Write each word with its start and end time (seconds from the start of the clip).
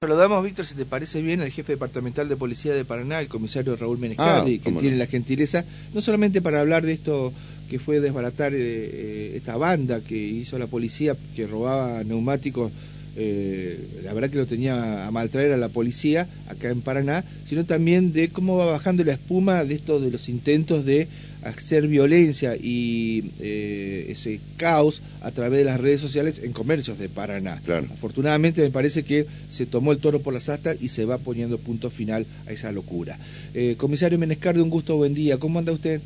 Saludamos, 0.00 0.44
Víctor, 0.44 0.64
si 0.64 0.76
te 0.76 0.84
parece 0.84 1.20
bien, 1.22 1.40
al 1.40 1.50
jefe 1.50 1.72
departamental 1.72 2.28
de 2.28 2.36
policía 2.36 2.72
de 2.72 2.84
Paraná, 2.84 3.18
el 3.18 3.26
comisario 3.26 3.74
Raúl 3.74 3.98
Menescardi, 3.98 4.60
Ah, 4.60 4.64
que 4.64 4.70
tiene 4.70 4.96
la 4.96 5.06
gentileza, 5.06 5.64
no 5.92 6.00
solamente 6.00 6.40
para 6.40 6.60
hablar 6.60 6.86
de 6.86 6.92
esto 6.92 7.32
que 7.68 7.80
fue 7.80 7.98
desbaratar 7.98 8.54
eh, 8.54 8.58
eh, 8.60 9.32
esta 9.34 9.56
banda 9.56 10.00
que 10.00 10.14
hizo 10.16 10.56
la 10.56 10.68
policía, 10.68 11.16
que 11.34 11.48
robaba 11.48 12.04
neumáticos, 12.04 12.70
eh, 13.20 13.78
la 14.04 14.12
verdad 14.12 14.30
que 14.30 14.36
lo 14.36 14.46
tenía 14.46 15.06
a 15.06 15.10
maltraer 15.10 15.52
a 15.52 15.56
la 15.56 15.68
policía 15.68 16.28
acá 16.48 16.70
en 16.70 16.82
Paraná, 16.82 17.24
sino 17.48 17.64
también 17.64 18.12
de 18.12 18.28
cómo 18.28 18.56
va 18.56 18.70
bajando 18.70 19.02
la 19.02 19.14
espuma 19.14 19.64
de 19.64 19.74
esto 19.74 19.98
de 19.98 20.12
los 20.12 20.28
intentos 20.28 20.84
de 20.84 21.08
hacer 21.42 21.86
violencia 21.86 22.56
y 22.56 23.32
eh, 23.40 24.06
ese 24.10 24.40
caos 24.56 25.02
a 25.20 25.30
través 25.32 25.58
de 25.58 25.64
las 25.64 25.80
redes 25.80 26.00
sociales 26.00 26.40
en 26.42 26.52
comercios 26.52 26.98
de 26.98 27.08
Paraná. 27.08 27.60
Claro. 27.64 27.86
Afortunadamente 27.92 28.62
me 28.62 28.70
parece 28.70 29.02
que 29.02 29.26
se 29.50 29.66
tomó 29.66 29.92
el 29.92 29.98
toro 29.98 30.20
por 30.20 30.32
las 30.32 30.48
astas 30.48 30.76
y 30.80 30.88
se 30.88 31.04
va 31.04 31.18
poniendo 31.18 31.58
punto 31.58 31.90
final 31.90 32.24
a 32.46 32.52
esa 32.52 32.70
locura. 32.70 33.18
Eh, 33.54 33.74
comisario 33.76 34.18
Menescardi, 34.18 34.60
un 34.60 34.70
gusto, 34.70 34.96
buen 34.96 35.14
día. 35.14 35.38
¿Cómo 35.38 35.58
anda 35.58 35.72
usted? 35.72 36.00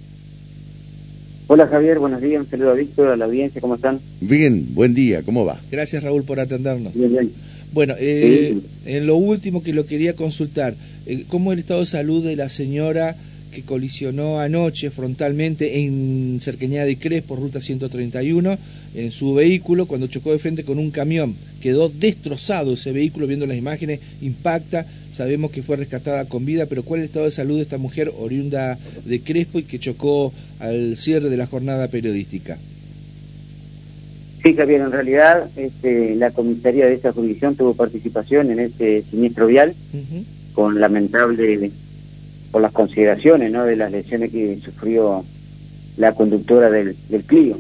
Hola 1.55 1.67
Javier, 1.67 1.99
buenos 1.99 2.23
días, 2.23 2.41
un 2.45 2.49
saludo 2.49 2.71
a 2.71 2.75
Víctor, 2.75 3.09
a 3.09 3.17
la 3.17 3.27
audiencia, 3.27 3.61
¿cómo 3.61 3.75
están? 3.75 4.01
Bien, 4.23 4.69
buen 4.73 4.95
día, 4.95 5.23
¿cómo 5.23 5.45
va? 5.45 5.61
Gracias 5.71 6.03
Raúl 6.03 6.23
por 6.25 6.41
atendernos. 6.41 6.95
Bien, 6.95 7.13
bien. 7.13 7.31
Bueno, 7.75 7.93
eh, 7.99 8.55
Sí. 8.55 8.67
en 8.87 9.07
lo 9.07 9.17
último 9.17 9.63
que 9.63 9.75
lo 9.75 9.85
quería 9.85 10.17
consultar, 10.17 10.75
eh, 11.05 11.25
¿cómo 11.29 11.53
el 11.53 11.59
estado 11.59 11.81
de 11.81 11.87
salud 11.87 12.25
de 12.25 12.37
la 12.37 12.49
señora 12.49 13.17
que 13.53 13.61
colisionó 13.61 14.41
anoche 14.41 14.89
frontalmente 14.89 15.81
en 15.81 16.39
cercanía 16.41 16.87
de 16.87 16.97
Crespo, 16.97 17.37
ruta 17.37 17.61
131, 17.61 18.57
en 18.95 19.11
su 19.13 19.35
vehículo 19.35 19.85
cuando 19.85 20.07
chocó 20.07 20.33
de 20.33 20.39
frente 20.39 20.65
con 20.65 20.79
un 20.79 20.91
camión? 20.91 21.35
Quedó 21.61 21.91
destrozado 21.91 22.73
ese 22.73 22.93
vehículo, 22.93 23.27
viendo 23.27 23.45
las 23.47 23.59
imágenes, 23.59 24.01
impacta, 24.23 24.87
sabemos 25.13 25.51
que 25.51 25.63
fue 25.63 25.77
rescatada 25.77 26.25
con 26.25 26.45
vida, 26.45 26.67
pero 26.67 26.83
¿cuál 26.83 27.01
es 27.01 27.05
el 27.05 27.09
estado 27.09 27.25
de 27.27 27.31
salud 27.31 27.57
de 27.57 27.63
esta 27.63 27.79
mujer 27.79 28.13
oriunda 28.19 28.79
de 29.05 29.21
Crespo 29.21 29.59
y 29.59 29.65
que 29.65 29.79
chocó 29.79 30.33
al 30.59 30.97
cierre 30.97 31.29
de 31.29 31.37
la 31.37 31.47
jornada 31.47 31.89
periodística? 31.89 32.59
Sí, 34.43 34.55
Javier, 34.55 34.81
en 34.81 34.91
realidad 34.91 35.49
este, 35.57 36.17
la 36.17 36.33
comisaría 36.33 36.87
de 36.87 36.95
esa 36.95 37.13
jurisdicción 37.13 37.55
tuvo 37.55 37.75
participación 37.75 38.51
en 38.51 38.59
este 38.59 39.03
siniestro 39.03 39.47
vial 39.47 39.75
con 40.53 40.81
lamentable, 40.81 41.71
por 42.51 42.61
las 42.61 42.73
consideraciones 42.73 43.53
¿no? 43.53 43.65
de 43.65 43.77
las 43.77 43.93
lesiones 43.93 44.33
que 44.33 44.59
sufrió 44.63 45.25
la 45.97 46.13
conductora 46.13 46.71
del, 46.71 46.97
del 47.09 47.23
Clio. 47.23 47.57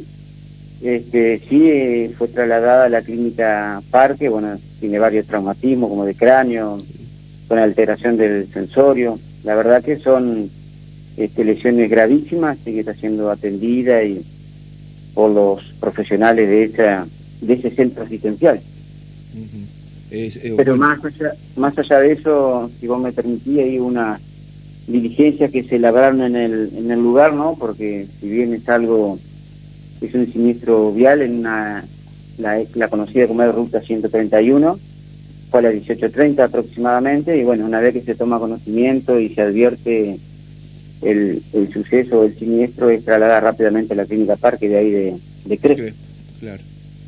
Este, 0.82 1.40
sí, 1.48 1.70
eh, 1.70 2.10
fue 2.18 2.26
trasladada 2.26 2.86
a 2.86 2.88
la 2.88 3.02
clínica 3.02 3.80
Parque, 3.90 4.28
bueno, 4.28 4.58
tiene 4.80 4.98
varios 4.98 5.26
traumatismos 5.26 5.88
como 5.88 6.04
de 6.04 6.16
cráneo, 6.16 6.82
con 7.52 7.58
alteración 7.58 8.16
del 8.16 8.50
sensorio. 8.50 9.18
La 9.44 9.54
verdad 9.54 9.84
que 9.84 9.98
son 9.98 10.48
este, 11.18 11.44
lesiones 11.44 11.90
gravísimas, 11.90 12.58
así 12.58 12.72
que 12.72 12.80
está 12.80 12.94
siendo 12.94 13.30
atendida 13.30 14.02
y 14.02 14.24
por 15.12 15.30
los 15.30 15.62
profesionales 15.78 16.48
de 16.48 16.64
esa 16.64 17.06
de 17.42 17.52
ese 17.52 17.68
centro 17.72 18.04
asistencial. 18.04 18.58
Es, 20.10 20.36
eh, 20.36 20.54
Pero 20.56 20.78
bueno, 20.78 20.96
más 20.96 21.04
allá, 21.04 21.34
más 21.56 21.78
allá 21.78 21.98
de 22.00 22.12
eso, 22.12 22.70
si 22.80 22.86
vos 22.86 22.98
me 23.02 23.12
permitís, 23.12 23.58
hay 23.58 23.78
una 23.78 24.18
diligencia 24.86 25.48
que 25.48 25.62
se 25.62 25.78
labraron 25.78 26.22
en 26.22 26.36
el, 26.36 26.72
en 26.74 26.90
el 26.90 27.00
lugar, 27.00 27.34
¿no? 27.34 27.54
Porque 27.58 28.06
si 28.18 28.30
bien 28.30 28.54
es 28.54 28.66
algo, 28.70 29.18
es 30.00 30.14
un 30.14 30.32
siniestro 30.32 30.90
vial 30.90 31.20
en 31.20 31.40
una, 31.40 31.84
la, 32.38 32.62
la 32.76 32.88
conocida 32.88 33.28
como 33.28 33.42
es 33.42 33.54
Ruta 33.54 33.82
131, 33.82 34.78
fue 35.52 35.60
a 35.60 35.64
las 35.64 35.74
18.30 35.74 36.44
aproximadamente, 36.44 37.36
y 37.36 37.44
bueno, 37.44 37.66
una 37.66 37.78
vez 37.78 37.92
que 37.92 38.00
se 38.00 38.14
toma 38.14 38.38
conocimiento 38.38 39.20
y 39.20 39.28
se 39.34 39.42
advierte 39.42 40.16
el, 41.02 41.42
el 41.52 41.72
suceso, 41.72 42.24
el 42.24 42.34
siniestro, 42.38 42.88
es 42.88 43.04
trasladar 43.04 43.42
rápidamente 43.42 43.92
a 43.92 43.96
la 43.96 44.06
clínica 44.06 44.36
Parque 44.36 44.70
de 44.70 44.78
ahí 44.78 44.90
de, 44.90 45.14
de 45.44 45.58
Crespo. 45.58 45.94
Claro. 46.40 46.62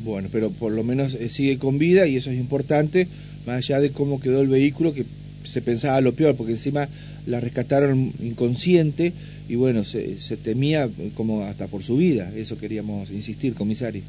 Bueno, 0.05 0.29
pero 0.31 0.51
por 0.51 0.73
lo 0.73 0.85
menos 0.85 1.15
eh, 1.15 1.31
sigue 1.31 1.57
con 1.57 1.79
vida 1.79 2.07
y 2.07 2.17
eso 2.19 2.31
es 2.31 2.37
importante, 2.37 3.09
más 3.47 3.57
allá 3.57 3.81
de 3.81 3.91
cómo 3.93 4.21
quedó 4.21 4.43
el 4.43 4.49
vehículo, 4.49 4.93
que 4.93 5.07
se 5.45 5.63
pensaba 5.63 6.03
lo 6.03 6.13
peor, 6.13 6.37
porque 6.37 6.53
encima 6.53 6.87
la 7.27 7.41
rescataron 7.41 8.13
inconsciente 8.23 9.15
y 9.49 9.55
bueno, 9.55 9.85
se, 9.85 10.21
se 10.21 10.37
temía 10.37 10.91
como 11.15 11.45
hasta 11.45 11.67
por 11.67 11.83
su 11.83 11.97
vida. 11.97 12.31
Eso 12.37 12.59
queríamos 12.59 13.11
insistir, 13.11 13.55
comisario. 13.55 14.03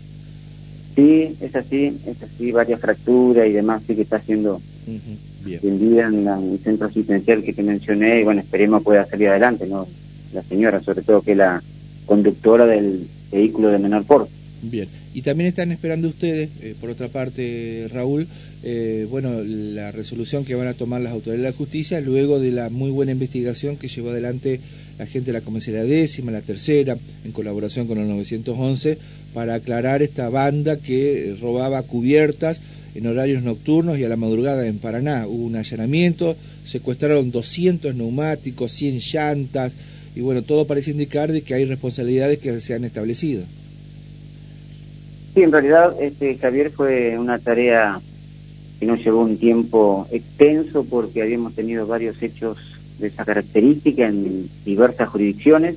Sí, 0.95 1.35
es 1.41 1.55
así, 1.55 1.97
es 2.05 2.21
así, 2.23 2.51
varias 2.51 2.79
fracturas 2.79 3.47
y 3.47 3.51
demás, 3.51 3.83
sí 3.85 3.95
que 3.95 4.03
está 4.03 4.21
siendo 4.21 4.61
Ujú, 4.87 5.17
Bien. 5.43 5.57
atendida 5.59 6.07
en, 6.07 6.23
la- 6.25 6.37
en 6.39 6.51
el 6.53 6.59
centro 6.59 6.87
asistencial 6.87 7.43
que 7.43 7.53
te 7.53 7.63
mencioné 7.63 8.21
y 8.21 8.23
bueno, 8.23 8.41
esperemos 8.41 8.81
pueda 8.83 9.05
salir 9.07 9.27
adelante, 9.29 9.67
¿no? 9.67 9.87
La 10.33 10.41
señora, 10.43 10.81
sobre 10.81 11.01
todo 11.01 11.21
que 11.21 11.31
es 11.33 11.37
la 11.37 11.61
conductora 12.05 12.65
del 12.65 13.07
vehículo 13.31 13.69
de 13.69 13.79
menor 13.79 14.05
porte. 14.05 14.31
Bien, 14.61 14.87
y 15.13 15.21
también 15.21 15.49
están 15.49 15.71
esperando 15.71 16.07
ustedes, 16.07 16.49
eh, 16.61 16.75
por 16.79 16.89
otra 16.89 17.09
parte, 17.09 17.87
Raúl, 17.91 18.27
eh, 18.67 19.05
bueno, 19.11 19.43
la 19.43 19.91
resolución 19.91 20.43
que 20.43 20.55
van 20.55 20.65
a 20.65 20.73
tomar 20.73 20.99
las 20.99 21.13
autoridades 21.13 21.43
de 21.43 21.49
la 21.51 21.55
justicia 21.55 22.01
luego 22.01 22.39
de 22.39 22.51
la 22.51 22.71
muy 22.71 22.89
buena 22.89 23.11
investigación 23.11 23.77
que 23.77 23.87
llevó 23.87 24.09
adelante 24.09 24.59
la 24.97 25.05
gente 25.05 25.27
de 25.27 25.33
la 25.33 25.45
comisaría 25.45 25.83
décima, 25.83 26.31
la 26.31 26.41
tercera, 26.41 26.97
en 27.23 27.31
colaboración 27.31 27.85
con 27.85 27.99
el 27.99 28.07
911, 28.07 28.97
para 29.35 29.53
aclarar 29.53 30.01
esta 30.01 30.29
banda 30.29 30.77
que 30.77 31.29
eh, 31.29 31.37
robaba 31.39 31.83
cubiertas 31.83 32.59
en 32.95 33.05
horarios 33.05 33.43
nocturnos 33.43 33.99
y 33.99 34.03
a 34.03 34.09
la 34.09 34.15
madrugada 34.15 34.65
en 34.65 34.79
Paraná. 34.79 35.27
Hubo 35.27 35.45
un 35.45 35.57
allanamiento, 35.57 36.35
secuestraron 36.65 37.29
200 37.29 37.93
neumáticos, 37.93 38.71
100 38.71 38.97
llantas, 38.97 39.73
y 40.15 40.21
bueno, 40.21 40.41
todo 40.41 40.65
parece 40.65 40.89
indicar 40.89 41.31
de 41.31 41.43
que 41.43 41.53
hay 41.53 41.65
responsabilidades 41.65 42.39
que 42.39 42.59
se 42.61 42.73
han 42.73 42.83
establecido. 42.83 43.43
Sí, 45.35 45.43
en 45.43 45.51
realidad, 45.51 46.01
este 46.01 46.35
Javier 46.39 46.71
fue 46.71 47.19
una 47.19 47.37
tarea 47.37 48.01
que 48.79 48.85
nos 48.85 49.03
llevó 49.03 49.21
un 49.21 49.37
tiempo 49.37 50.07
extenso 50.11 50.85
porque 50.85 51.21
habíamos 51.21 51.53
tenido 51.53 51.87
varios 51.87 52.21
hechos 52.21 52.57
de 52.99 53.07
esa 53.07 53.25
característica 53.25 54.07
en 54.07 54.49
diversas 54.65 55.09
jurisdicciones. 55.09 55.75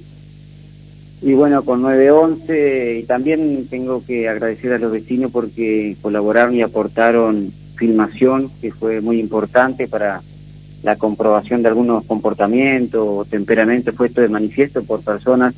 Y 1.21 1.33
bueno, 1.33 1.65
con 1.65 1.83
911 1.83 3.01
y 3.01 3.03
también 3.05 3.67
tengo 3.69 4.05
que 4.05 4.29
agradecer 4.29 4.73
a 4.73 4.79
los 4.79 4.93
vecinos 4.93 5.33
porque 5.33 5.97
colaboraron 6.01 6.55
y 6.55 6.63
aportaron 6.63 7.53
filmación 7.77 8.51
que 8.61 8.73
fue 8.73 9.01
muy 9.01 9.19
importante 9.19 9.89
para 9.89 10.23
la 10.83 10.97
comprobación 10.97 11.63
de 11.63 11.69
algunos 11.69 12.05
comportamientos 12.05 13.03
o 13.03 13.25
temperamentos 13.25 13.95
puestos 13.95 14.23
de 14.23 14.29
manifiesto 14.29 14.83
por 14.85 15.03
personas 15.03 15.55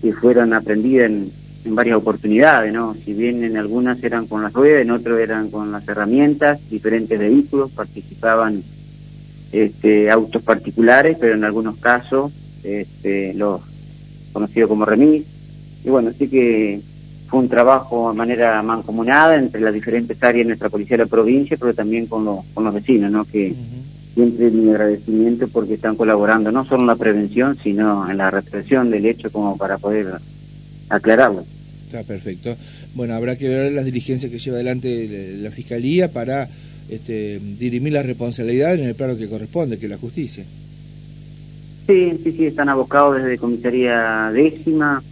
que 0.00 0.12
fueron 0.12 0.52
aprendidas 0.52 1.10
en, 1.10 1.32
en 1.64 1.74
varias 1.74 1.96
oportunidades, 1.96 2.72
¿no? 2.72 2.94
Si 2.94 3.12
bien 3.12 3.44
en 3.44 3.56
algunas 3.56 4.02
eran 4.02 4.26
con 4.26 4.42
las 4.42 4.52
ruedas, 4.52 4.82
en 4.82 4.90
otros 4.90 5.18
eran 5.20 5.50
con 5.50 5.70
las 5.72 5.86
herramientas, 5.86 6.58
diferentes 6.70 7.18
vehículos, 7.18 7.70
participaban 7.70 8.62
este, 9.52 10.10
autos 10.10 10.42
particulares, 10.42 11.16
pero 11.20 11.34
en 11.34 11.44
algunos 11.44 11.76
casos 11.76 12.32
este, 12.62 13.34
los 13.34 13.60
conocidos 14.32 14.68
como 14.68 14.84
remis. 14.84 15.24
Y 15.84 15.90
bueno, 15.90 16.10
así 16.10 16.28
que 16.28 16.80
fue 17.28 17.40
un 17.40 17.48
trabajo 17.48 18.10
de 18.10 18.16
manera 18.16 18.62
mancomunada 18.62 19.36
entre 19.36 19.60
las 19.60 19.74
diferentes 19.74 20.22
áreas 20.22 20.44
de 20.44 20.48
nuestra 20.48 20.68
policía 20.68 20.96
de 20.96 21.04
la 21.04 21.10
provincia, 21.10 21.56
pero 21.58 21.74
también 21.74 22.06
con, 22.06 22.24
los 22.24 22.44
con 22.54 22.64
los 22.64 22.74
vecinos, 22.74 23.10
¿no? 23.10 23.24
Que 23.24 23.54
siempre 24.14 24.50
mi 24.50 24.70
agradecimiento 24.70 25.46
porque 25.48 25.74
están 25.74 25.96
colaborando 25.96 26.50
no 26.50 26.64
solo 26.64 26.82
en 26.82 26.86
la 26.88 26.96
prevención, 26.96 27.56
sino 27.62 28.10
en 28.10 28.16
la 28.16 28.30
represión 28.30 28.90
del 28.90 29.06
hecho 29.06 29.30
como 29.30 29.56
para 29.56 29.78
poder 29.78 30.18
aclararlo. 30.90 31.44
Está 31.86 32.02
perfecto. 32.02 32.56
Bueno, 32.94 33.14
habrá 33.14 33.36
que 33.36 33.48
ver 33.48 33.72
las 33.72 33.84
diligencias 33.84 34.30
que 34.30 34.38
lleva 34.38 34.56
adelante 34.56 35.38
la 35.40 35.50
Fiscalía 35.50 36.12
para 36.12 36.48
este, 36.88 37.40
dirimir 37.58 37.94
las 37.94 38.06
responsabilidades 38.06 38.80
en 38.80 38.88
el 38.88 38.94
plano 38.94 39.16
que 39.16 39.28
corresponde, 39.28 39.78
que 39.78 39.86
es 39.86 39.90
la 39.90 39.98
justicia. 39.98 40.44
Sí, 41.86 42.12
sí, 42.22 42.32
sí, 42.32 42.46
están 42.46 42.68
abocados 42.68 43.16
desde 43.16 43.38
comisaría 43.38 44.30
décima, 44.32 45.02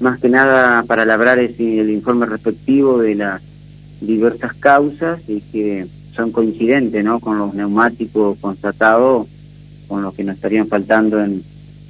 más 0.00 0.20
que 0.20 0.28
nada 0.28 0.82
para 0.82 1.04
labrar 1.04 1.38
ese, 1.38 1.80
el 1.80 1.90
informe 1.90 2.26
respectivo 2.26 2.98
de 2.98 3.14
las 3.14 3.40
diversas 4.00 4.52
causas 4.54 5.20
y 5.28 5.40
que 5.40 5.86
son 6.14 6.32
coincidentes 6.32 7.02
¿no? 7.04 7.20
con 7.20 7.38
los 7.38 7.54
neumáticos 7.54 8.36
constatados, 8.38 9.26
con 9.88 10.02
los 10.02 10.12
que 10.14 10.24
nos 10.24 10.36
estarían 10.36 10.66
faltando 10.66 11.22
en 11.22 11.42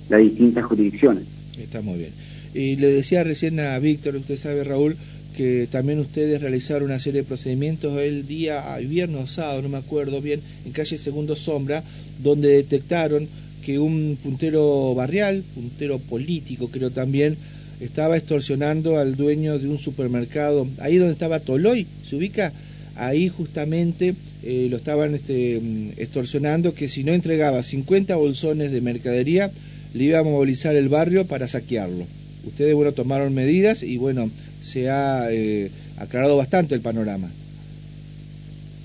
las 0.08 0.20
distintas 0.20 0.64
jurisdicciones. 0.64 1.24
Está 1.58 1.80
muy 1.80 1.98
bien. 1.98 2.12
Y 2.54 2.76
le 2.76 2.88
decía 2.88 3.24
recién 3.24 3.60
a 3.60 3.78
Víctor, 3.78 4.16
usted 4.16 4.36
sabe, 4.36 4.64
Raúl, 4.64 4.96
que 5.36 5.66
también 5.70 5.98
ustedes 5.98 6.40
realizaron 6.40 6.84
una 6.84 6.98
serie 6.98 7.22
de 7.22 7.26
procedimientos 7.26 7.98
el 8.00 8.26
día 8.26 8.76
viernes 8.78 9.24
o 9.24 9.26
sábado, 9.26 9.62
no 9.62 9.68
me 9.68 9.78
acuerdo 9.78 10.20
bien, 10.20 10.40
en 10.64 10.72
calle 10.72 10.98
Segundo 10.98 11.36
Sombra, 11.36 11.82
donde 12.22 12.48
detectaron 12.48 13.28
que 13.64 13.78
un 13.78 14.18
puntero 14.22 14.94
barrial, 14.94 15.42
puntero 15.54 15.98
político 15.98 16.68
creo 16.68 16.90
también, 16.90 17.36
estaba 17.80 18.16
extorsionando 18.16 18.98
al 18.98 19.16
dueño 19.16 19.58
de 19.58 19.68
un 19.68 19.78
supermercado, 19.78 20.68
ahí 20.78 20.98
donde 20.98 21.14
estaba 21.14 21.40
Toloy, 21.40 21.86
se 22.08 22.16
ubica, 22.16 22.52
ahí 22.96 23.28
justamente 23.28 24.14
eh, 24.42 24.68
lo 24.70 24.76
estaban 24.76 25.14
este, 25.14 25.60
extorsionando 25.96 26.74
que 26.74 26.88
si 26.88 27.04
no 27.04 27.12
entregaba 27.12 27.62
50 27.62 28.14
bolsones 28.16 28.72
de 28.72 28.80
mercadería, 28.80 29.50
le 29.94 30.04
iba 30.04 30.18
a 30.18 30.24
movilizar 30.24 30.76
el 30.76 30.88
barrio 30.88 31.26
para 31.26 31.48
saquearlo. 31.48 32.06
Ustedes, 32.44 32.74
bueno, 32.74 32.92
tomaron 32.92 33.34
medidas 33.34 33.82
y, 33.82 33.98
bueno, 33.98 34.30
se 34.60 34.90
ha 34.90 35.30
eh, 35.30 35.70
aclarado 35.98 36.36
bastante 36.36 36.74
el 36.74 36.80
panorama. 36.80 37.28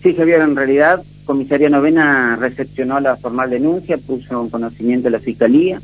Sí, 0.04 0.13
Javier, 0.13 0.42
en 0.42 0.56
realidad, 0.56 1.04
Comisaría 1.25 1.69
Novena 1.69 2.38
recepcionó 2.39 3.00
la 3.00 3.18
formal 3.18 3.50
denuncia, 3.50 3.98
puso 3.98 4.42
en 4.42 4.50
conocimiento 4.50 5.06
de 5.06 5.12
la 5.12 5.19
Fiscalía, 5.19 5.81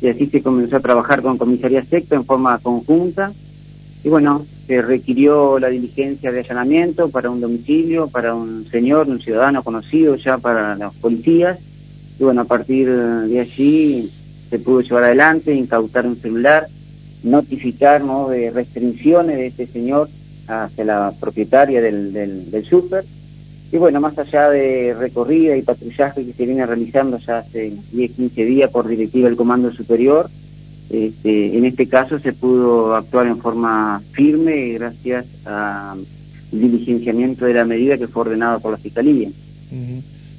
y 0.00 0.08
así 0.08 0.26
se 0.26 0.42
comenzó 0.42 0.76
a 0.76 0.80
trabajar 0.80 1.22
con 1.22 1.38
Comisaría 1.38 1.84
Sexto 1.84 2.14
en 2.14 2.24
forma 2.24 2.58
conjunta, 2.58 3.32
y 4.02 4.08
bueno, 4.08 4.46
se 4.66 4.82
requirió 4.82 5.58
la 5.58 5.68
diligencia 5.68 6.32
de 6.32 6.40
allanamiento 6.40 7.10
para 7.10 7.30
un 7.30 7.40
domicilio, 7.40 8.08
para 8.08 8.34
un 8.34 8.66
señor, 8.70 9.08
un 9.08 9.20
ciudadano 9.20 9.62
conocido 9.62 10.16
ya 10.16 10.38
para 10.38 10.74
los 10.76 10.94
policías, 10.96 11.58
y 12.18 12.24
bueno, 12.24 12.40
a 12.40 12.46
partir 12.46 12.90
de 12.90 13.40
allí 13.40 14.10
se 14.50 14.58
pudo 14.58 14.80
llevar 14.80 15.04
adelante, 15.04 15.54
incautar 15.54 16.06
un 16.06 16.16
celular, 16.16 16.66
notificar 17.22 18.02
¿no? 18.02 18.28
de 18.28 18.50
restricciones 18.50 19.36
de 19.36 19.46
este 19.46 19.66
señor 19.66 20.08
hacia 20.46 20.84
la 20.84 21.12
propietaria 21.18 21.80
del, 21.80 22.12
del, 22.12 22.50
del. 22.50 22.64
Y 23.72 23.78
bueno, 23.78 24.00
más 24.00 24.16
allá 24.18 24.48
de 24.50 24.94
recorrida 24.98 25.56
y 25.56 25.62
patrullaje 25.62 26.24
que 26.24 26.32
se 26.32 26.46
viene 26.46 26.64
realizando 26.64 27.18
ya 27.18 27.38
hace 27.38 27.72
10, 27.92 28.12
15 28.12 28.44
días 28.44 28.70
por 28.70 28.86
directiva 28.86 29.28
del 29.28 29.36
Comando 29.36 29.72
Superior, 29.72 30.30
este, 30.88 31.58
en 31.58 31.64
este 31.64 31.88
caso 31.88 32.18
se 32.20 32.32
pudo 32.32 32.94
actuar 32.94 33.26
en 33.26 33.38
forma 33.38 34.00
firme 34.12 34.72
gracias 34.74 35.26
al 35.44 36.06
diligenciamiento 36.52 37.44
de 37.44 37.54
la 37.54 37.64
medida 37.64 37.98
que 37.98 38.06
fue 38.06 38.22
ordenada 38.22 38.60
por 38.60 38.70
la 38.70 38.78
Fiscalía. 38.78 39.28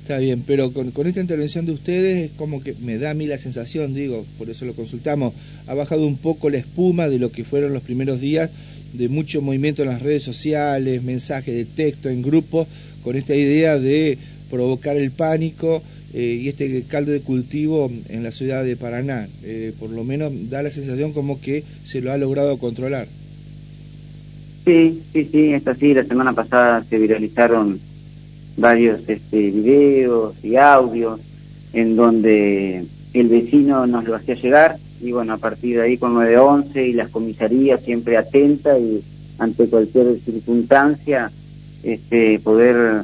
Está 0.08 0.20
bien, 0.20 0.42
pero 0.48 0.72
con, 0.72 0.92
con, 0.92 1.06
esta 1.06 1.20
intervención 1.20 1.66
de 1.66 1.74
ustedes 1.74 2.32
es 2.32 2.32
como 2.38 2.64
que 2.64 2.74
me 2.80 2.98
da 2.98 3.12
a 3.12 3.14
mí 3.14 3.28
la 3.28 3.38
sensación, 3.38 3.94
digo, 3.94 4.26
por 4.38 4.50
eso 4.50 4.64
lo 4.64 4.72
consultamos, 4.72 5.34
ha 5.68 5.74
bajado 5.74 6.08
un 6.08 6.16
poco 6.16 6.50
la 6.50 6.60
espuma 6.60 7.10
de 7.10 7.20
lo 7.20 7.30
que 7.30 7.44
fueron 7.44 7.74
los 7.74 7.84
primeros 7.84 8.22
días 8.22 8.50
de 8.94 9.10
mucho 9.10 9.42
movimiento 9.42 9.84
en 9.84 9.90
las 9.90 10.02
redes 10.02 10.24
sociales, 10.24 11.04
mensajes 11.04 11.54
de 11.54 11.66
texto 11.66 12.08
en 12.08 12.22
grupo, 12.22 12.70
con 13.04 13.18
esta 13.18 13.36
idea 13.36 13.78
de 13.78 14.18
provocar 14.50 14.96
el 14.96 15.12
pánico 15.12 15.84
eh, 16.14 16.40
y 16.42 16.48
este 16.48 16.84
caldo 16.84 17.12
de 17.12 17.20
cultivo 17.20 17.92
en 18.08 18.24
la 18.24 18.32
ciudad 18.32 18.64
de 18.64 18.78
Paraná. 18.78 19.28
Eh, 19.44 19.74
por 19.78 19.90
lo 19.90 20.06
menos 20.06 20.32
da 20.50 20.64
la 20.64 20.72
sensación 20.72 21.12
como 21.12 21.42
que 21.42 21.66
se 21.84 22.00
lo 22.00 22.14
ha 22.14 22.18
logrado 22.18 22.58
controlar. 22.60 23.10
Sí, 24.64 25.02
sí, 25.12 25.28
sí, 25.30 25.52
es 25.52 25.68
así. 25.68 25.94
La 25.94 26.06
semana 26.06 26.32
pasada 26.32 26.86
se 26.90 26.98
viralizaron 26.98 27.82
varios 28.58 29.08
este, 29.08 29.52
videos 29.52 30.36
y 30.44 30.56
audios 30.56 31.20
en 31.74 31.96
donde 31.96 32.86
el 33.14 33.28
vecino 33.28 33.88
nos 33.88 34.06
lo 34.06 34.16
hacía 34.16 34.36
llegar 34.36 34.78
y 35.02 35.12
bueno, 35.12 35.34
a 35.34 35.38
partir 35.38 35.78
de 35.78 35.84
ahí 35.84 35.98
con 35.98 36.14
911 36.16 36.88
y 36.88 36.94
las 36.94 37.10
comisarías 37.10 37.84
siempre 37.84 38.18
atentas 38.18 38.80
y 38.80 39.04
ante 39.38 39.68
cualquier 39.68 40.20
circunstancia 40.26 41.32
este, 41.84 42.40
poder 42.40 43.04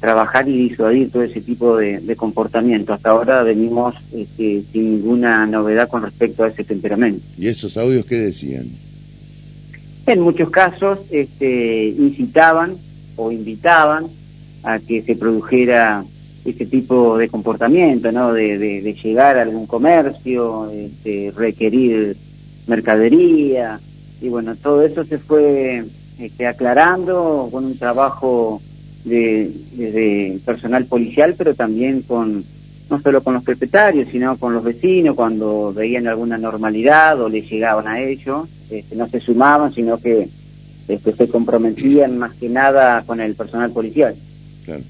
trabajar 0.00 0.48
y 0.48 0.68
disuadir 0.68 1.10
todo 1.10 1.22
ese 1.22 1.40
tipo 1.40 1.76
de, 1.76 2.00
de 2.00 2.16
comportamiento. 2.16 2.92
Hasta 2.92 3.10
ahora 3.10 3.42
venimos 3.42 3.94
este, 4.12 4.62
sin 4.72 4.96
ninguna 4.96 5.46
novedad 5.46 5.88
con 5.88 6.02
respecto 6.02 6.44
a 6.44 6.48
ese 6.48 6.64
temperamento. 6.64 7.24
¿Y 7.38 7.48
esos 7.48 7.76
audios 7.76 8.04
qué 8.06 8.16
decían? 8.16 8.68
En 10.06 10.20
muchos 10.20 10.50
casos 10.50 10.98
este, 11.10 11.88
incitaban 11.98 12.76
o 13.16 13.32
invitaban 13.32 14.06
a 14.64 14.78
que 14.78 15.02
se 15.02 15.16
produjera 15.16 16.04
ese 16.44 16.66
tipo 16.66 17.16
de 17.16 17.28
comportamiento, 17.28 18.12
¿no? 18.12 18.32
De, 18.32 18.58
de, 18.58 18.82
de 18.82 18.94
llegar 18.94 19.38
a 19.38 19.42
algún 19.42 19.66
comercio, 19.66 20.70
este, 20.70 21.32
requerir 21.36 22.16
mercadería, 22.66 23.80
y 24.20 24.28
bueno, 24.28 24.56
todo 24.56 24.82
eso 24.82 25.04
se 25.04 25.18
fue 25.18 25.84
este, 26.18 26.46
aclarando 26.46 27.48
con 27.50 27.64
un 27.64 27.78
trabajo 27.78 28.62
de, 29.04 29.50
de, 29.72 30.38
personal 30.44 30.86
policial, 30.86 31.34
pero 31.36 31.54
también 31.54 32.02
con 32.02 32.44
no 32.88 33.00
solo 33.00 33.22
con 33.22 33.34
los 33.34 33.42
propietarios, 33.42 34.08
sino 34.10 34.36
con 34.36 34.54
los 34.54 34.62
vecinos, 34.62 35.14
cuando 35.14 35.72
veían 35.72 36.06
alguna 36.06 36.36
normalidad 36.36 37.20
o 37.20 37.28
les 37.28 37.48
llegaban 37.50 37.86
a 37.88 38.00
ellos, 38.00 38.48
este, 38.70 38.94
no 38.94 39.08
se 39.08 39.20
sumaban, 39.20 39.72
sino 39.74 39.98
que 39.98 40.28
este, 40.86 41.12
se 41.12 41.28
comprometían 41.28 42.18
más 42.18 42.34
que 42.34 42.48
nada 42.48 43.02
con 43.06 43.20
el 43.20 43.34
personal 43.34 43.70
policial. 43.72 44.14
Claro. 44.64 44.82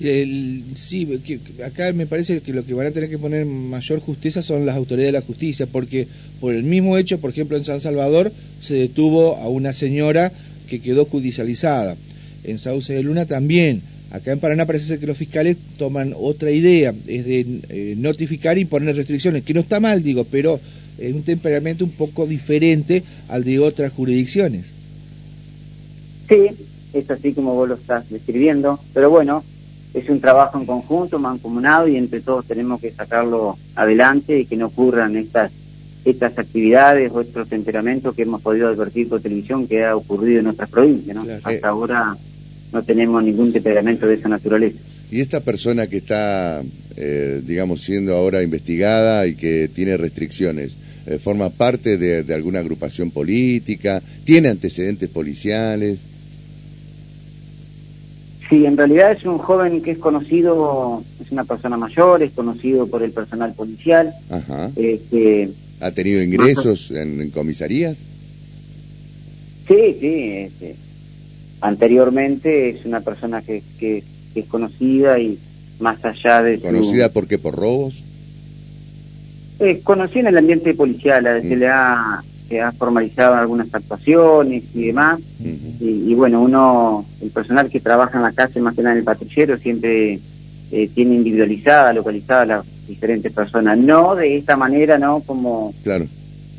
El, 0.00 0.64
sí, 0.76 1.06
que, 1.24 1.38
acá 1.64 1.92
me 1.92 2.06
parece 2.06 2.40
que 2.40 2.52
lo 2.52 2.64
que 2.64 2.74
van 2.74 2.88
a 2.88 2.90
tener 2.90 3.08
que 3.08 3.18
poner 3.18 3.46
mayor 3.46 4.00
justicia 4.00 4.42
son 4.42 4.66
las 4.66 4.76
autoridades 4.76 5.12
de 5.12 5.18
la 5.20 5.24
justicia, 5.24 5.66
porque 5.66 6.08
por 6.40 6.52
el 6.52 6.64
mismo 6.64 6.98
hecho, 6.98 7.20
por 7.20 7.30
ejemplo, 7.30 7.56
en 7.56 7.64
San 7.64 7.80
Salvador 7.80 8.32
se 8.60 8.74
detuvo 8.74 9.36
a 9.36 9.48
una 9.48 9.72
señora 9.72 10.32
que 10.68 10.80
quedó 10.80 11.04
judicializada. 11.04 11.96
En 12.42 12.58
Sauce 12.58 12.92
de 12.92 13.02
Luna 13.02 13.24
también. 13.24 13.82
Acá 14.10 14.32
en 14.32 14.38
Paraná 14.38 14.66
parece 14.66 14.86
ser 14.86 14.98
que 14.98 15.06
los 15.06 15.16
fiscales 15.16 15.56
toman 15.78 16.14
otra 16.16 16.50
idea, 16.50 16.94
es 17.06 17.24
de 17.24 17.46
eh, 17.68 17.94
notificar 17.96 18.58
y 18.58 18.64
poner 18.64 18.94
restricciones, 18.94 19.42
que 19.42 19.54
no 19.54 19.60
está 19.60 19.80
mal, 19.80 20.02
digo, 20.02 20.24
pero 20.24 20.60
es 20.98 21.12
un 21.12 21.22
temperamento 21.22 21.84
un 21.84 21.90
poco 21.90 22.26
diferente 22.26 23.02
al 23.28 23.42
de 23.42 23.58
otras 23.58 23.92
jurisdicciones. 23.92 24.66
Sí, 26.28 26.36
es 26.94 27.10
así 27.10 27.32
como 27.32 27.54
vos 27.54 27.68
lo 27.68 27.74
estás 27.74 28.08
describiendo, 28.08 28.78
pero 28.92 29.10
bueno, 29.10 29.44
es 29.94 30.08
un 30.08 30.20
trabajo 30.20 30.58
en 30.58 30.66
conjunto, 30.66 31.18
mancomunado 31.18 31.86
y 31.88 31.96
entre 31.96 32.20
todos 32.20 32.46
tenemos 32.46 32.80
que 32.80 32.90
sacarlo 32.90 33.56
adelante 33.74 34.40
y 34.40 34.46
que 34.46 34.56
no 34.56 34.66
ocurran 34.66 35.16
estas 35.16 35.52
estas 36.04 36.38
actividades 36.38 37.10
o 37.12 37.22
estos 37.22 37.48
temperamentos 37.48 38.14
que 38.14 38.22
hemos 38.22 38.42
podido 38.42 38.68
advertir 38.68 39.08
por 39.08 39.22
televisión 39.22 39.66
que 39.66 39.84
ha 39.84 39.96
ocurrido 39.96 40.40
en 40.40 40.44
nuestras 40.44 40.68
provincias. 40.68 41.16
¿no? 41.16 41.22
Claro. 41.24 41.40
Hasta 41.42 41.66
eh, 41.66 41.70
ahora 41.70 42.16
no 42.72 42.82
tenemos 42.82 43.24
ningún 43.24 43.52
temperamento 43.52 44.06
de 44.06 44.14
esa 44.14 44.28
naturaleza. 44.28 44.78
¿Y 45.10 45.20
esta 45.20 45.40
persona 45.40 45.86
que 45.86 45.98
está, 45.98 46.62
eh, 46.96 47.40
digamos, 47.46 47.82
siendo 47.82 48.14
ahora 48.14 48.42
investigada 48.42 49.26
y 49.26 49.34
que 49.34 49.70
tiene 49.72 49.96
restricciones, 49.96 50.76
eh, 51.06 51.18
forma 51.18 51.50
parte 51.50 51.96
de, 51.96 52.22
de 52.22 52.34
alguna 52.34 52.58
agrupación 52.58 53.10
política? 53.10 54.02
¿Tiene 54.24 54.48
antecedentes 54.48 55.08
policiales? 55.08 55.98
Sí, 58.48 58.66
en 58.66 58.76
realidad 58.76 59.12
es 59.12 59.24
un 59.24 59.38
joven 59.38 59.80
que 59.80 59.92
es 59.92 59.98
conocido, 59.98 61.02
es 61.20 61.30
una 61.32 61.44
persona 61.44 61.76
mayor, 61.76 62.22
es 62.22 62.32
conocido 62.32 62.86
por 62.86 63.02
el 63.02 63.12
personal 63.12 63.54
policial. 63.54 64.12
Ajá. 64.28 64.70
Este, 64.76 65.50
¿Ha 65.80 65.90
tenido 65.92 66.22
ingresos 66.22 66.90
en, 66.90 67.20
en, 67.20 67.30
comisarías? 67.30 67.96
Sí, 69.66 69.96
sí. 69.98 70.30
Este, 70.30 70.76
anteriormente 71.60 72.70
es 72.70 72.84
una 72.84 73.00
persona 73.00 73.40
que, 73.40 73.62
que, 73.78 74.04
que, 74.34 74.40
es 74.40 74.46
conocida 74.46 75.18
y 75.18 75.38
más 75.80 76.04
allá 76.04 76.42
de... 76.42 76.60
¿Conocida 76.60 77.06
su... 77.06 77.12
por 77.12 77.26
qué? 77.26 77.38
¿Por 77.38 77.54
robos? 77.54 78.02
Eh, 79.58 79.80
conocida 79.82 80.20
en 80.20 80.26
el 80.26 80.38
ambiente 80.38 80.74
policial, 80.74 81.24
mm. 81.42 81.48
se 81.48 81.56
le 81.56 81.68
ha 81.68 82.22
se 82.54 82.60
ha 82.60 82.70
formalizado 82.70 83.34
algunas 83.34 83.66
actuaciones 83.74 84.62
y 84.74 84.86
demás. 84.86 85.18
Uh 85.40 85.44
-huh. 85.44 85.80
y, 85.80 86.12
y, 86.12 86.14
bueno, 86.14 86.40
uno, 86.40 87.04
el 87.20 87.30
personal 87.30 87.68
que 87.68 87.80
trabaja 87.80 88.16
en 88.18 88.22
la 88.22 88.30
casa, 88.32 88.60
más 88.60 88.76
que 88.76 88.82
nada 88.82 88.92
en 88.94 89.00
el 89.00 89.04
patrullero, 89.04 89.58
siempre 89.58 90.20
eh, 90.70 90.88
tiene 90.94 91.16
individualizada, 91.16 91.92
localizada 91.92 92.44
las 92.46 92.64
diferentes 92.86 93.32
personas. 93.32 93.76
No 93.76 94.14
de 94.14 94.36
esta 94.36 94.56
manera, 94.56 94.98
¿no? 94.98 95.20
Como, 95.28 95.74
claro. 95.82 96.06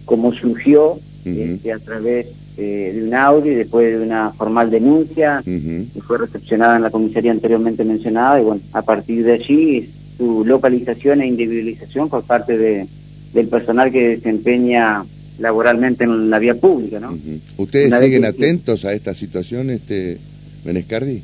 como 0.04 0.34
surgió 0.34 0.82
uh 0.94 1.00
-huh. 1.24 1.56
este, 1.56 1.72
a 1.72 1.80
través 1.80 2.28
eh, 2.58 2.92
de 2.94 3.08
un 3.08 3.14
audio 3.14 3.54
y 3.54 3.56
después 3.56 3.98
de 3.98 4.04
una 4.04 4.32
formal 4.34 4.70
denuncia, 4.70 5.42
uh 5.46 5.50
-huh. 5.50 5.86
y 5.96 6.00
fue 6.02 6.18
recepcionada 6.18 6.76
en 6.76 6.84
la 6.84 6.90
comisaría 6.90 7.32
anteriormente 7.32 7.86
mencionada, 7.86 8.42
y 8.42 8.44
bueno, 8.44 8.62
a 8.74 8.82
partir 8.82 9.24
de 9.24 9.32
allí 9.40 9.90
su 10.18 10.44
localización 10.44 11.22
e 11.22 11.28
individualización 11.28 12.10
por 12.10 12.22
parte 12.24 12.58
de, 12.58 12.86
del 13.34 13.48
personal 13.48 13.92
que 13.94 14.10
desempeña 14.18 15.06
laboralmente 15.40 16.04
en 16.04 16.30
la 16.30 16.40
vía 16.40 16.56
pública, 16.56 17.00
¿no? 17.00 17.12
Uh 17.12 17.16
-huh. 17.16 17.40
¿Ustedes 17.58 17.88
Una 17.88 18.00
siguen 18.00 18.26
atentos 18.26 18.86
a 18.86 18.94
esta 18.94 19.14
situación, 19.14 19.70
este 19.70 20.18
Benescardi? 20.64 21.22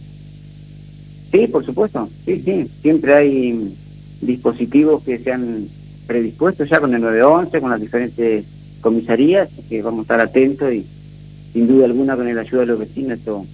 Sí, 1.32 1.48
por 1.48 1.66
supuesto, 1.66 2.10
sí, 2.26 2.42
sí, 2.44 2.68
siempre 2.82 3.14
hay 3.14 3.74
dispositivos 4.22 5.04
que 5.04 5.18
se 5.18 5.32
han 5.32 5.68
predispuesto 6.06 6.66
ya 6.66 6.80
con 6.80 6.94
el 6.94 7.02
911, 7.02 7.62
con 7.62 7.70
las 7.70 7.80
diferentes 7.80 8.44
comisarías, 8.82 9.50
que 9.70 9.82
vamos 9.82 10.00
a 10.00 10.02
estar 10.04 10.20
atentos 10.20 10.74
y 10.74 10.84
sin 11.54 11.68
duda 11.68 11.86
alguna 11.86 12.16
con 12.16 12.34
la 12.34 12.42
ayuda 12.42 12.62
de 12.62 12.68
los 12.68 12.80
vecinos 12.80 13.20
esto 13.20 13.46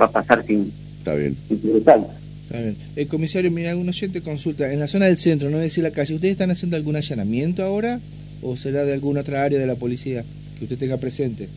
va 0.00 0.06
a 0.06 0.10
pasar 0.10 0.44
sin... 0.44 0.72
Está 0.98 1.14
bien. 1.14 1.36
Sin 1.48 1.76
Está 1.76 2.60
bien. 2.60 2.76
El 2.94 3.06
comisario, 3.08 3.50
mira, 3.50 3.76
un 3.76 3.88
oyente 3.88 4.20
consulta, 4.20 4.72
en 4.72 4.80
la 4.80 4.88
zona 4.88 5.06
del 5.06 5.18
centro, 5.18 5.50
no 5.50 5.58
decir 5.58 5.82
la 5.82 5.90
calle, 5.90 6.14
¿ustedes 6.14 6.32
están 6.32 6.50
haciendo 6.50 6.76
algún 6.76 6.96
allanamiento 6.96 7.62
ahora? 7.62 8.00
O 8.42 8.56
será 8.56 8.84
de 8.84 8.92
alguna 8.92 9.20
otra 9.20 9.42
área 9.42 9.58
de 9.58 9.66
la 9.66 9.74
policía 9.74 10.24
que 10.58 10.64
usted 10.64 10.78
tenga 10.78 10.96
presente? 10.96 11.48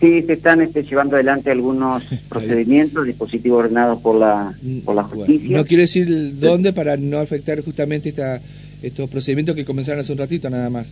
Sí, 0.00 0.20
se 0.22 0.32
están 0.32 0.60
este, 0.60 0.82
llevando 0.82 1.14
adelante 1.14 1.50
algunos 1.50 2.02
procedimientos, 2.28 3.06
dispositivos 3.06 3.64
ordenados 3.64 4.00
por 4.00 4.18
la, 4.18 4.52
mm, 4.60 4.78
por 4.80 4.96
la 4.96 5.04
justicia. 5.04 5.56
no 5.56 5.64
quiero 5.64 5.82
decir 5.82 6.38
dónde 6.40 6.72
para 6.72 6.96
no 6.96 7.18
afectar 7.18 7.60
justamente 7.62 8.08
esta, 8.08 8.40
estos 8.82 9.08
procedimientos 9.08 9.54
que 9.54 9.64
comenzaron 9.64 10.00
hace 10.00 10.12
un 10.12 10.18
ratito 10.18 10.50
nada 10.50 10.68
más. 10.70 10.88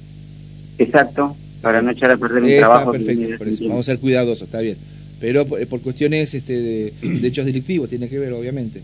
Exacto, 0.78 1.36
para 1.60 1.82
no 1.82 1.90
echar 1.90 2.12
a 2.12 2.16
perder 2.16 2.42
un 2.42 2.56
trabajo. 2.56 2.92
Perfecto, 2.92 3.36
por 3.36 3.48
eso. 3.48 3.68
vamos 3.68 3.88
a 3.88 3.90
ser 3.90 3.98
cuidadosos, 3.98 4.42
está 4.42 4.60
bien. 4.60 4.76
Pero 5.20 5.44
por, 5.44 5.66
por 5.66 5.80
cuestiones 5.80 6.32
este, 6.32 6.52
de, 6.52 6.92
de, 7.02 7.28
hechos 7.28 7.44
delictivos 7.44 7.90
tiene 7.90 8.08
que 8.08 8.18
ver, 8.18 8.32
obviamente. 8.32 8.80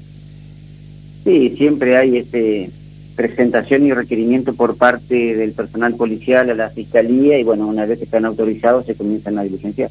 Sí, 1.25 1.54
siempre 1.56 1.96
hay 1.96 2.18
este 2.18 2.68
presentación 3.16 3.87
y 3.87 3.92
requerimiento 3.92 4.54
por 4.54 4.76
parte 4.76 5.35
del 5.35 5.52
personal 5.52 5.94
policial 5.94 6.50
a 6.50 6.54
la 6.54 6.70
fiscalía 6.70 7.38
y 7.38 7.42
bueno, 7.42 7.66
una 7.66 7.87
vez 7.87 7.99
que 7.99 8.04
están 8.04 8.26
autorizados 8.26 8.87
se 8.87 8.94
comienzan 8.94 9.38
a 9.38 9.42
diligenciar. 9.42 9.90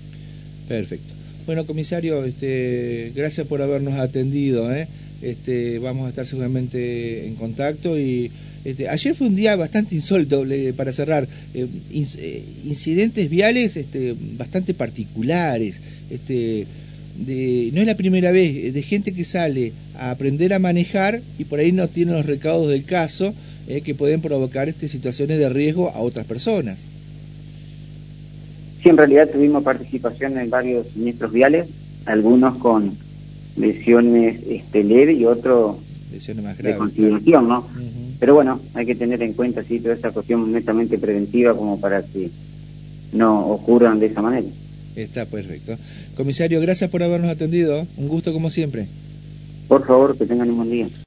Perfecto. 0.67 1.13
Bueno, 1.45 1.65
comisario, 1.65 2.23
este, 2.23 3.11
gracias 3.15 3.45
por 3.47 3.61
habernos 3.61 3.99
atendido. 3.99 4.73
¿eh? 4.73 4.87
Este, 5.21 5.79
vamos 5.79 6.05
a 6.05 6.09
estar 6.09 6.25
seguramente 6.25 7.27
en 7.27 7.35
contacto 7.35 7.99
y 7.99 8.31
este, 8.63 8.89
ayer 8.89 9.15
fue 9.15 9.27
un 9.27 9.35
día 9.35 9.55
bastante 9.55 9.95
insólito 9.95 10.43
para 10.75 10.91
cerrar, 10.91 11.27
eh, 11.53 11.67
eh, 11.91 12.43
incidentes 12.63 13.29
viales 13.29 13.75
este, 13.77 14.15
bastante 14.37 14.73
particulares. 14.73 15.75
Este, 16.09 16.65
de, 17.17 17.71
no 17.73 17.81
es 17.81 17.87
la 17.87 17.95
primera 17.95 18.31
vez, 18.31 18.73
de 18.73 18.81
gente 18.81 19.13
que 19.13 19.25
sale 19.25 19.73
a 19.97 20.11
aprender 20.11 20.53
a 20.53 20.59
manejar 20.59 21.21
y 21.37 21.45
por 21.45 21.59
ahí 21.59 21.71
no 21.71 21.87
tiene 21.87 22.13
los 22.13 22.25
recaudos 22.25 22.69
del 22.69 22.83
caso 22.83 23.33
eh, 23.67 23.81
que 23.81 23.95
pueden 23.95 24.21
provocar 24.21 24.69
este, 24.69 24.87
situaciones 24.87 25.37
de 25.39 25.49
riesgo 25.49 25.89
a 25.89 25.99
otras 25.99 26.25
personas. 26.25 26.79
Sí, 28.81 28.89
en 28.89 28.97
realidad 28.97 29.29
tuvimos 29.29 29.63
participación 29.63 30.37
en 30.37 30.49
varios 30.49 30.87
siniestros 30.87 31.31
viales, 31.31 31.67
algunos 32.05 32.57
con 32.57 32.95
lesiones 33.57 34.41
este, 34.47 34.83
leves 34.83 35.17
y 35.17 35.25
otros 35.25 35.77
de 36.61 36.75
consideración, 36.77 37.47
¿no? 37.47 37.67
Pero 38.19 38.35
bueno, 38.35 38.61
hay 38.73 38.85
que 38.85 38.95
tener 38.95 39.21
en 39.21 39.33
cuenta 39.33 39.63
sí, 39.63 39.79
toda 39.79 39.95
esa 39.95 40.11
cuestión 40.11 40.51
netamente 40.51 40.97
preventiva 40.97 41.53
como 41.53 41.79
para 41.79 42.03
que 42.03 42.29
no 43.11 43.47
ocurran 43.47 43.99
de 43.99 44.05
esa 44.05 44.21
manera. 44.21 44.47
Está 44.95 45.25
perfecto. 45.25 45.77
Comisario, 46.15 46.61
gracias 46.61 46.89
por 46.89 47.03
habernos 47.03 47.29
atendido. 47.29 47.85
Un 47.97 48.07
gusto 48.07 48.31
como 48.33 48.49
siempre. 48.49 48.87
Por 49.67 49.85
favor, 49.85 50.17
que 50.17 50.25
tengan 50.25 50.49
un 50.49 50.57
buen 50.57 50.69
día. 50.69 50.87